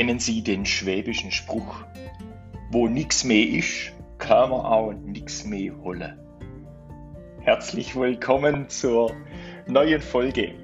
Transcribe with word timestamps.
Kennen 0.00 0.18
Sie 0.18 0.42
den 0.42 0.64
schwäbischen 0.64 1.30
Spruch? 1.30 1.84
Wo 2.70 2.88
nix 2.88 3.22
mehr 3.22 3.46
ist, 3.46 3.92
kann 4.16 4.48
man 4.48 4.60
auch 4.60 4.94
nix 4.94 5.44
mehr 5.44 5.76
holen. 5.76 6.18
Herzlich 7.42 7.94
willkommen 7.94 8.70
zur 8.70 9.14
neuen 9.66 10.00
Folge 10.00 10.54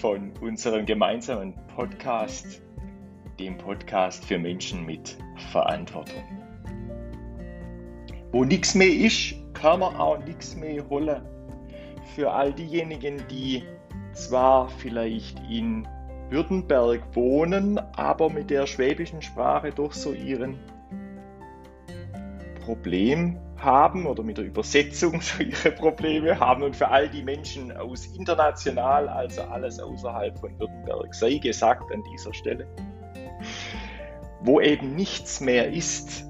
von 0.00 0.30
unserem 0.40 0.86
gemeinsamen 0.86 1.54
Podcast, 1.74 2.62
dem 3.40 3.58
Podcast 3.58 4.24
für 4.24 4.38
Menschen 4.38 4.86
mit 4.86 5.18
Verantwortung. 5.50 6.22
Wo 8.30 8.44
nichts 8.44 8.76
mehr 8.76 8.94
ist, 8.94 9.34
kann 9.54 9.80
man 9.80 9.96
auch 9.96 10.24
nichts 10.24 10.54
mehr 10.54 10.88
holen. 10.88 11.20
Für 12.14 12.30
all 12.30 12.52
diejenigen, 12.52 13.24
die 13.28 13.64
zwar 14.12 14.68
vielleicht 14.68 15.40
in 15.50 15.88
Württemberg 16.32 17.02
wohnen, 17.14 17.78
aber 17.94 18.30
mit 18.30 18.48
der 18.48 18.66
schwäbischen 18.66 19.20
Sprache 19.20 19.70
doch 19.70 19.92
so 19.92 20.12
ihren 20.12 20.58
Problem 22.64 23.38
haben 23.58 24.06
oder 24.06 24.22
mit 24.22 24.38
der 24.38 24.46
Übersetzung 24.46 25.20
so 25.20 25.42
ihre 25.42 25.72
Probleme 25.72 26.40
haben 26.40 26.62
und 26.62 26.74
für 26.74 26.88
all 26.88 27.08
die 27.10 27.22
Menschen 27.22 27.70
aus 27.76 28.06
international, 28.06 29.08
also 29.08 29.42
alles 29.42 29.78
außerhalb 29.78 30.38
von 30.38 30.58
Württemberg, 30.58 31.14
sei 31.14 31.34
gesagt 31.34 31.92
an 31.92 32.02
dieser 32.12 32.32
Stelle, 32.32 32.66
wo 34.40 34.60
eben 34.60 34.96
nichts 34.96 35.40
mehr 35.42 35.70
ist, 35.70 36.24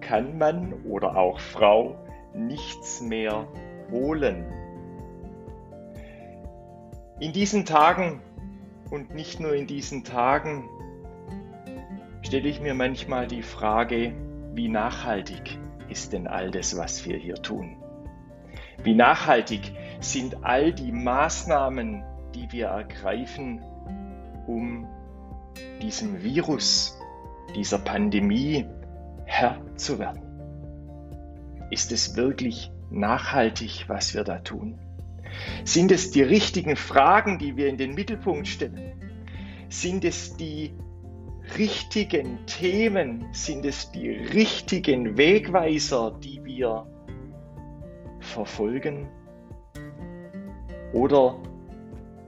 kann 0.00 0.38
man 0.38 0.74
oder 0.84 1.16
auch 1.16 1.40
Frau 1.40 1.96
nichts 2.34 3.00
mehr 3.00 3.48
holen. 3.90 4.44
In 7.18 7.32
diesen 7.32 7.64
Tagen 7.64 8.20
und 8.94 9.12
nicht 9.12 9.40
nur 9.40 9.54
in 9.54 9.66
diesen 9.66 10.04
Tagen 10.04 10.68
stelle 12.22 12.48
ich 12.48 12.60
mir 12.60 12.74
manchmal 12.74 13.26
die 13.26 13.42
Frage, 13.42 14.14
wie 14.54 14.68
nachhaltig 14.68 15.58
ist 15.88 16.12
denn 16.12 16.28
all 16.28 16.52
das, 16.52 16.78
was 16.78 17.04
wir 17.04 17.16
hier 17.16 17.34
tun? 17.34 17.76
Wie 18.84 18.94
nachhaltig 18.94 19.72
sind 20.00 20.44
all 20.44 20.72
die 20.72 20.92
Maßnahmen, 20.92 22.04
die 22.34 22.52
wir 22.52 22.66
ergreifen, 22.68 23.62
um 24.46 24.86
diesem 25.82 26.22
Virus, 26.22 26.96
dieser 27.56 27.78
Pandemie 27.78 28.64
Herr 29.24 29.58
zu 29.74 29.98
werden? 29.98 30.22
Ist 31.70 31.90
es 31.90 32.16
wirklich 32.16 32.70
nachhaltig, 32.90 33.86
was 33.88 34.14
wir 34.14 34.22
da 34.22 34.38
tun? 34.38 34.78
Sind 35.64 35.90
es 35.92 36.10
die 36.10 36.22
richtigen 36.22 36.76
Fragen, 36.76 37.38
die 37.38 37.56
wir 37.56 37.68
in 37.68 37.76
den 37.76 37.94
Mittelpunkt 37.94 38.48
stellen? 38.48 38.92
Sind 39.68 40.04
es 40.04 40.36
die 40.36 40.72
richtigen 41.58 42.44
Themen? 42.46 43.26
Sind 43.32 43.64
es 43.64 43.90
die 43.90 44.10
richtigen 44.10 45.16
Wegweiser, 45.16 46.18
die 46.22 46.44
wir 46.44 46.86
verfolgen? 48.20 49.08
Oder 50.92 51.38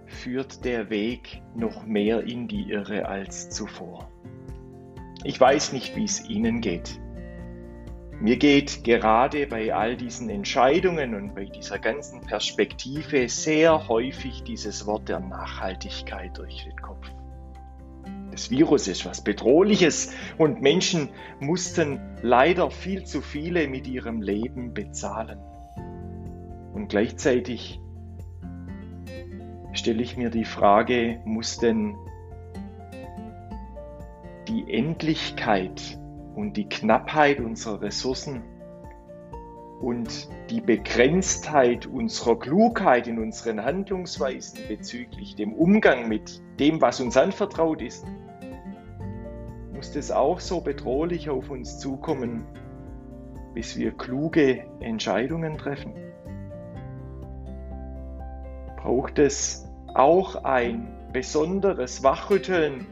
führt 0.06 0.64
der 0.64 0.90
Weg 0.90 1.42
noch 1.54 1.86
mehr 1.86 2.24
in 2.24 2.48
die 2.48 2.70
Irre 2.70 3.06
als 3.06 3.50
zuvor? 3.50 4.10
Ich 5.24 5.40
weiß 5.40 5.72
nicht, 5.72 5.96
wie 5.96 6.04
es 6.04 6.28
Ihnen 6.28 6.60
geht. 6.60 7.00
Mir 8.18 8.38
geht 8.38 8.82
gerade 8.82 9.46
bei 9.46 9.74
all 9.74 9.94
diesen 9.94 10.30
Entscheidungen 10.30 11.14
und 11.14 11.34
bei 11.34 11.44
dieser 11.44 11.78
ganzen 11.78 12.22
Perspektive 12.22 13.28
sehr 13.28 13.88
häufig 13.88 14.42
dieses 14.42 14.86
Wort 14.86 15.10
der 15.10 15.20
Nachhaltigkeit 15.20 16.36
durch 16.38 16.64
den 16.64 16.76
Kopf. 16.80 17.10
Das 18.30 18.50
Virus 18.50 18.88
ist 18.88 19.04
was 19.04 19.22
Bedrohliches 19.22 20.12
und 20.38 20.62
Menschen 20.62 21.10
mussten 21.40 22.00
leider 22.22 22.70
viel 22.70 23.04
zu 23.04 23.20
viele 23.20 23.68
mit 23.68 23.86
ihrem 23.86 24.22
Leben 24.22 24.72
bezahlen. 24.72 25.38
Und 26.72 26.88
gleichzeitig 26.88 27.80
stelle 29.72 30.02
ich 30.02 30.16
mir 30.16 30.30
die 30.30 30.44
Frage, 30.46 31.20
muss 31.26 31.58
denn 31.58 31.96
die 34.48 34.72
Endlichkeit 34.72 35.98
und 36.36 36.56
die 36.56 36.68
Knappheit 36.68 37.40
unserer 37.40 37.80
Ressourcen 37.80 38.42
und 39.80 40.28
die 40.50 40.60
Begrenztheit 40.60 41.86
unserer 41.86 42.38
Klugheit 42.38 43.08
in 43.08 43.18
unseren 43.18 43.64
Handlungsweisen 43.64 44.60
bezüglich 44.68 45.34
dem 45.34 45.52
Umgang 45.54 46.08
mit 46.08 46.40
dem, 46.60 46.80
was 46.80 47.00
uns 47.00 47.16
anvertraut 47.16 47.82
ist, 47.82 48.06
muss 49.74 49.92
das 49.92 50.10
auch 50.10 50.40
so 50.40 50.60
bedrohlich 50.60 51.28
auf 51.28 51.50
uns 51.50 51.78
zukommen, 51.78 52.46
bis 53.54 53.76
wir 53.76 53.92
kluge 53.92 54.64
Entscheidungen 54.80 55.58
treffen? 55.58 55.94
Braucht 58.76 59.18
es 59.18 59.68
auch 59.94 60.44
ein 60.44 60.88
besonderes 61.12 62.02
Wachrütteln 62.02 62.86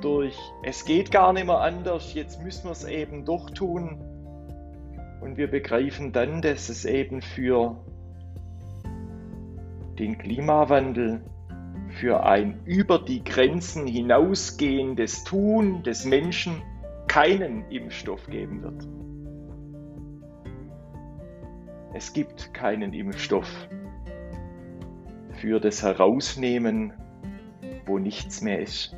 durch, 0.00 0.38
es 0.62 0.84
geht 0.84 1.10
gar 1.10 1.32
nicht 1.32 1.46
mehr 1.46 1.60
anders, 1.60 2.14
jetzt 2.14 2.42
müssen 2.42 2.64
wir 2.64 2.72
es 2.72 2.84
eben 2.84 3.24
doch 3.24 3.50
tun. 3.50 4.00
Und 5.20 5.36
wir 5.36 5.50
begreifen 5.50 6.12
dann, 6.12 6.42
dass 6.42 6.68
es 6.68 6.84
eben 6.84 7.22
für 7.22 7.76
den 9.98 10.16
Klimawandel, 10.18 11.22
für 11.88 12.24
ein 12.24 12.60
über 12.64 12.98
die 12.98 13.24
Grenzen 13.24 13.86
hinausgehendes 13.86 15.24
Tun 15.24 15.82
des 15.82 16.04
Menschen 16.04 16.62
keinen 17.08 17.68
Impfstoff 17.70 18.26
geben 18.28 18.62
wird. 18.62 18.86
Es 21.94 22.12
gibt 22.12 22.54
keinen 22.54 22.92
Impfstoff 22.92 23.48
für 25.32 25.58
das 25.58 25.82
Herausnehmen, 25.82 26.92
wo 27.86 27.98
nichts 27.98 28.42
mehr 28.42 28.60
ist. 28.60 28.94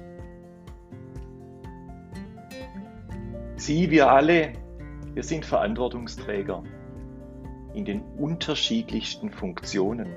Sie, 3.70 3.88
wir 3.88 4.10
alle, 4.10 4.54
wir 5.14 5.22
sind 5.22 5.44
Verantwortungsträger 5.46 6.64
in 7.72 7.84
den 7.84 8.02
unterschiedlichsten 8.18 9.30
Funktionen. 9.30 10.08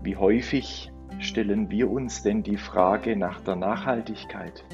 Wie 0.00 0.16
häufig 0.16 0.90
stellen 1.18 1.70
wir 1.70 1.90
uns 1.90 2.22
denn 2.22 2.42
die 2.42 2.56
Frage 2.56 3.16
nach 3.16 3.42
der 3.42 3.56
Nachhaltigkeit, 3.56 4.64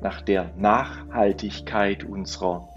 nach 0.00 0.20
der 0.20 0.52
Nachhaltigkeit 0.56 2.02
unserer 2.02 2.70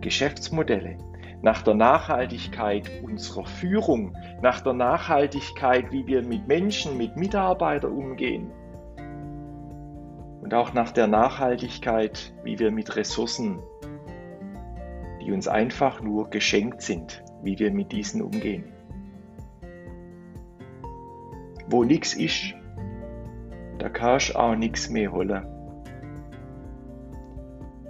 Geschäftsmodelle, 0.00 0.96
nach 1.42 1.60
der 1.60 1.74
Nachhaltigkeit 1.74 2.90
unserer 3.02 3.44
Führung, 3.44 4.16
nach 4.40 4.62
der 4.62 4.72
Nachhaltigkeit, 4.72 5.92
wie 5.92 6.06
wir 6.06 6.22
mit 6.22 6.48
Menschen, 6.48 6.96
mit 6.96 7.18
Mitarbeitern 7.18 7.92
umgehen, 7.92 8.50
und 10.40 10.54
auch 10.54 10.72
nach 10.72 10.90
der 10.90 11.06
Nachhaltigkeit, 11.06 12.32
wie 12.42 12.58
wir 12.58 12.70
mit 12.70 12.96
Ressourcen, 12.96 13.58
die 15.20 15.32
uns 15.32 15.48
einfach 15.48 16.00
nur 16.00 16.30
geschenkt 16.30 16.82
sind, 16.82 17.22
wie 17.42 17.58
wir 17.58 17.70
mit 17.70 17.92
diesen 17.92 18.22
umgehen. 18.22 18.64
Wo 21.68 21.84
nichts 21.84 22.14
ist, 22.14 22.54
da 23.78 23.88
kannst 23.88 24.34
auch 24.34 24.56
nichts 24.56 24.90
mehr 24.90 25.12
holen. 25.12 25.46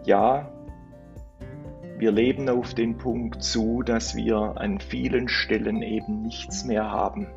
Ja, 0.04 0.52
wir 1.98 2.12
leben 2.12 2.48
auf 2.48 2.74
den 2.74 2.96
Punkt 2.96 3.42
zu, 3.42 3.82
dass 3.82 4.16
wir 4.16 4.54
an 4.56 4.80
vielen 4.80 5.28
Stellen 5.28 5.82
eben 5.82 6.22
nichts 6.22 6.64
mehr 6.64 6.90
haben. 6.90 7.28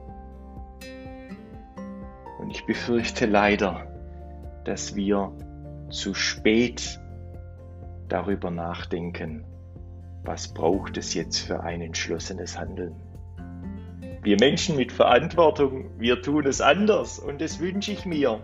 Und 2.40 2.50
ich 2.50 2.66
befürchte 2.66 3.26
leider, 3.26 3.93
dass 4.66 4.96
wir 4.96 5.32
zu 5.90 6.14
spät 6.14 7.00
darüber 8.08 8.52
nachdenken, 8.52 9.46
was 10.24 10.54
braucht 10.54 10.98
es 10.98 11.14
jetzt 11.14 11.40
für 11.40 11.62
ein 11.62 11.82
entschlossenes 11.82 12.58
Handeln. 12.58 12.96
Wir 14.22 14.38
Menschen 14.40 14.78
mit 14.78 14.92
Verantwortung, 14.92 15.90
wir 16.00 16.22
tun 16.22 16.48
es 16.48 16.62
anders 16.62 17.20
und 17.20 17.42
das 17.42 17.60
wünsche 17.60 17.92
ich 17.92 18.06
mir, 18.06 18.42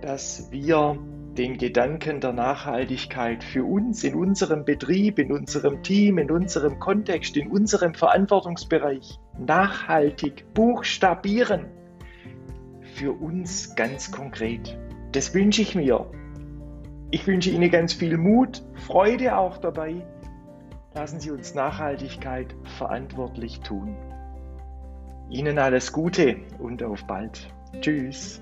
dass 0.00 0.50
wir 0.52 0.96
den 1.36 1.58
Gedanken 1.58 2.20
der 2.20 2.32
Nachhaltigkeit 2.32 3.42
für 3.42 3.64
uns 3.64 4.04
in 4.04 4.14
unserem 4.14 4.64
Betrieb, 4.64 5.18
in 5.18 5.32
unserem 5.32 5.82
Team, 5.82 6.18
in 6.18 6.30
unserem 6.30 6.78
Kontext, 6.78 7.36
in 7.36 7.50
unserem 7.50 7.94
Verantwortungsbereich 7.94 9.18
nachhaltig 9.38 10.44
buchstabieren. 10.54 11.66
Für 12.94 13.12
uns 13.12 13.74
ganz 13.76 14.10
konkret. 14.10 14.76
Das 15.12 15.34
wünsche 15.34 15.62
ich 15.62 15.74
mir. 15.74 16.06
Ich 17.10 17.26
wünsche 17.26 17.50
Ihnen 17.50 17.70
ganz 17.70 17.92
viel 17.92 18.16
Mut, 18.16 18.62
Freude 18.86 19.36
auch 19.36 19.58
dabei. 19.58 20.06
Lassen 20.94 21.18
Sie 21.18 21.30
uns 21.30 21.54
Nachhaltigkeit 21.54 22.54
verantwortlich 22.78 23.60
tun. 23.60 23.96
Ihnen 25.28 25.58
alles 25.58 25.92
Gute 25.92 26.36
und 26.58 26.82
auf 26.82 27.04
bald. 27.06 27.52
Tschüss. 27.80 28.40